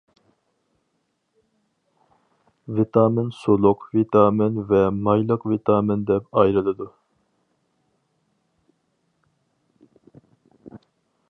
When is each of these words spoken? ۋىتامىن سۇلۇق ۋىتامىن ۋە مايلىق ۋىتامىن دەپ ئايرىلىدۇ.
ۋىتامىن 2.79 3.29
سۇلۇق 3.41 3.85
ۋىتامىن 3.99 4.57
ۋە 4.73 4.81
مايلىق 5.09 5.47
ۋىتامىن 5.53 6.09
دەپ 6.09 6.33
ئايرىلىدۇ. 6.33 6.89